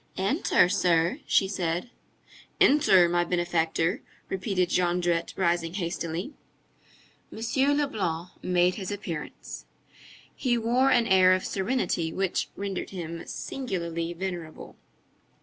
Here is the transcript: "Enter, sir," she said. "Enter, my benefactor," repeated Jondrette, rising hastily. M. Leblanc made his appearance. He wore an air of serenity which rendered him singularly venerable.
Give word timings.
"Enter, 0.17 0.67
sir," 0.67 1.19
she 1.27 1.47
said. 1.47 1.91
"Enter, 2.59 3.07
my 3.07 3.23
benefactor," 3.23 4.01
repeated 4.29 4.69
Jondrette, 4.71 5.31
rising 5.37 5.75
hastily. 5.75 6.33
M. 7.31 7.77
Leblanc 7.77 8.29
made 8.41 8.73
his 8.73 8.89
appearance. 8.89 9.67
He 10.33 10.57
wore 10.57 10.89
an 10.89 11.05
air 11.05 11.33
of 11.33 11.45
serenity 11.45 12.11
which 12.11 12.49
rendered 12.55 12.89
him 12.89 13.23
singularly 13.27 14.11
venerable. 14.13 14.75